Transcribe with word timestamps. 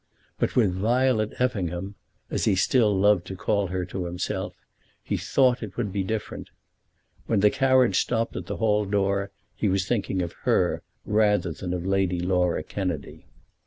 But 0.39 0.55
with 0.55 0.73
Violet 0.73 1.31
Effingham, 1.37 1.93
as 2.31 2.45
he 2.45 2.55
still 2.55 2.97
loved 2.97 3.27
to 3.27 3.35
call 3.35 3.67
her 3.67 3.85
to 3.85 4.05
himself, 4.05 4.55
he 5.03 5.15
thought 5.15 5.61
it 5.61 5.77
would 5.77 5.91
be 5.93 6.01
different. 6.01 6.49
When 7.27 7.41
the 7.41 7.51
carriage 7.51 7.99
stopped 7.99 8.35
at 8.35 8.47
the 8.47 8.57
hall 8.57 8.85
door 8.85 9.29
he 9.55 9.69
was 9.69 9.87
thinking 9.87 10.23
of 10.23 10.33
her 10.41 10.81
rather 11.05 11.51
than 11.51 11.71
of 11.71 11.85
Lady 11.85 12.19
Laura 12.19 12.63
Kennedy. 12.63 13.27